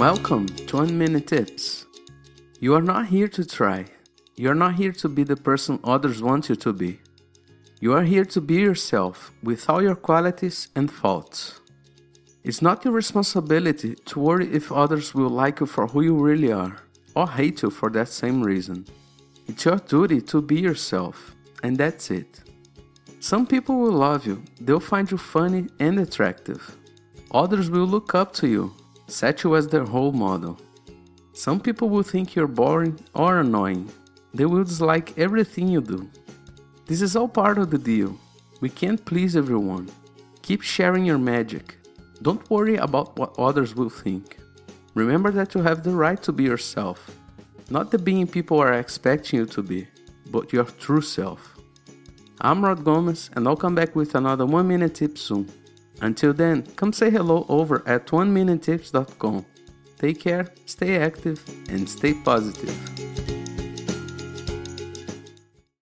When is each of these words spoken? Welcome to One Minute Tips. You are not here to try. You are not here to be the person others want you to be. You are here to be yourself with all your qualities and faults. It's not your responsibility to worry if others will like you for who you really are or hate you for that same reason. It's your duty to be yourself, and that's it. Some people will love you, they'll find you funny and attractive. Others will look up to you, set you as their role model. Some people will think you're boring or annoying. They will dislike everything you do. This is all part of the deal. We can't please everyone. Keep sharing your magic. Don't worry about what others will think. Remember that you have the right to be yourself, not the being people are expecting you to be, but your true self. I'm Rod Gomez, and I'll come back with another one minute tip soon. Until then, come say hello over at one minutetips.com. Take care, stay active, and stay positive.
Welcome 0.00 0.46
to 0.46 0.78
One 0.78 0.96
Minute 0.96 1.26
Tips. 1.26 1.84
You 2.58 2.74
are 2.74 2.80
not 2.80 3.08
here 3.08 3.28
to 3.28 3.44
try. 3.44 3.84
You 4.34 4.48
are 4.48 4.54
not 4.54 4.76
here 4.76 4.92
to 4.92 5.10
be 5.10 5.24
the 5.24 5.36
person 5.36 5.78
others 5.84 6.22
want 6.22 6.48
you 6.48 6.56
to 6.56 6.72
be. 6.72 7.00
You 7.82 7.92
are 7.92 8.04
here 8.04 8.24
to 8.24 8.40
be 8.40 8.54
yourself 8.54 9.30
with 9.42 9.68
all 9.68 9.82
your 9.82 9.94
qualities 9.94 10.68
and 10.74 10.90
faults. 10.90 11.60
It's 12.42 12.62
not 12.62 12.82
your 12.82 12.94
responsibility 12.94 13.94
to 13.94 14.20
worry 14.20 14.50
if 14.50 14.72
others 14.72 15.14
will 15.14 15.28
like 15.28 15.60
you 15.60 15.66
for 15.66 15.86
who 15.86 16.00
you 16.00 16.14
really 16.14 16.50
are 16.50 16.78
or 17.14 17.28
hate 17.28 17.60
you 17.60 17.68
for 17.68 17.90
that 17.90 18.08
same 18.08 18.42
reason. 18.42 18.86
It's 19.48 19.66
your 19.66 19.76
duty 19.76 20.22
to 20.22 20.40
be 20.40 20.60
yourself, 20.62 21.36
and 21.62 21.76
that's 21.76 22.10
it. 22.10 22.40
Some 23.20 23.46
people 23.46 23.76
will 23.76 23.98
love 24.08 24.26
you, 24.26 24.42
they'll 24.62 24.80
find 24.80 25.10
you 25.10 25.18
funny 25.18 25.66
and 25.78 25.98
attractive. 26.00 26.78
Others 27.32 27.68
will 27.68 27.84
look 27.84 28.14
up 28.14 28.32
to 28.36 28.48
you, 28.48 28.74
set 29.10 29.44
you 29.44 29.56
as 29.56 29.68
their 29.68 29.84
role 29.84 30.12
model. 30.12 30.58
Some 31.32 31.60
people 31.60 31.88
will 31.88 32.02
think 32.02 32.34
you're 32.34 32.46
boring 32.46 32.98
or 33.14 33.40
annoying. 33.40 33.90
They 34.34 34.46
will 34.46 34.64
dislike 34.64 35.18
everything 35.18 35.68
you 35.68 35.80
do. 35.80 36.10
This 36.86 37.02
is 37.02 37.16
all 37.16 37.28
part 37.28 37.58
of 37.58 37.70
the 37.70 37.78
deal. 37.78 38.18
We 38.60 38.68
can't 38.68 39.04
please 39.04 39.36
everyone. 39.36 39.90
Keep 40.42 40.62
sharing 40.62 41.04
your 41.04 41.18
magic. 41.18 41.76
Don't 42.22 42.48
worry 42.50 42.76
about 42.76 43.18
what 43.18 43.34
others 43.38 43.74
will 43.74 43.88
think. 43.88 44.38
Remember 44.94 45.30
that 45.30 45.54
you 45.54 45.62
have 45.62 45.82
the 45.82 45.92
right 45.92 46.20
to 46.22 46.32
be 46.32 46.44
yourself, 46.44 47.16
not 47.70 47.90
the 47.90 47.98
being 47.98 48.26
people 48.26 48.58
are 48.58 48.72
expecting 48.74 49.38
you 49.38 49.46
to 49.46 49.62
be, 49.62 49.86
but 50.30 50.52
your 50.52 50.64
true 50.64 51.00
self. 51.00 51.56
I'm 52.40 52.64
Rod 52.64 52.84
Gomez, 52.84 53.30
and 53.34 53.46
I'll 53.46 53.56
come 53.56 53.74
back 53.74 53.94
with 53.94 54.14
another 54.14 54.46
one 54.46 54.66
minute 54.66 54.96
tip 54.96 55.16
soon. 55.16 55.48
Until 56.00 56.32
then, 56.32 56.62
come 56.76 56.92
say 56.92 57.10
hello 57.10 57.46
over 57.48 57.82
at 57.86 58.10
one 58.12 58.34
minutetips.com. 58.34 59.46
Take 59.98 60.20
care, 60.20 60.46
stay 60.64 60.96
active, 60.98 61.44
and 61.68 61.88
stay 61.88 62.14
positive. 62.14 63.09